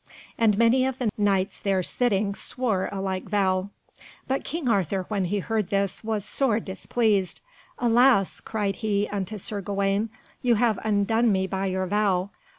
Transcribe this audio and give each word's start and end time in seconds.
And 0.35 0.57
many 0.57 0.83
of 0.87 0.97
the 0.97 1.11
Knights 1.15 1.59
there 1.59 1.83
sitting 1.83 2.33
swore 2.33 2.89
a 2.91 2.99
like 2.99 3.29
vow. 3.29 3.69
But 4.27 4.43
King 4.43 4.67
Arthur, 4.67 5.03
when 5.09 5.25
he 5.25 5.37
heard 5.37 5.69
this, 5.69 6.03
was 6.03 6.25
sore 6.25 6.59
displeased. 6.59 7.39
"Alas!" 7.77 8.41
cried 8.43 8.77
he 8.77 9.07
unto 9.07 9.37
Sir 9.37 9.61
Gawaine, 9.61 10.09
"you 10.41 10.55
have 10.55 10.79
undone 10.83 11.31
me 11.31 11.45
by 11.45 11.67
your 11.67 11.85
vow. 11.85 12.31